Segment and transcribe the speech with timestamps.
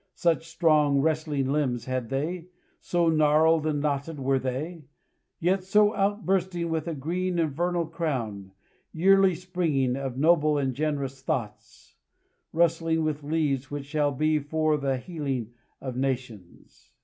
[0.15, 2.47] Such strong, wrestling limbs had they,
[2.79, 4.85] so gnarled and knotted were they,
[5.39, 8.51] yet so outbursting with a green and vernal crown,
[8.91, 11.97] yearly springing, of noble and generous thoughts,
[12.51, 16.93] rustling with leaves which shall be for the healing of nations.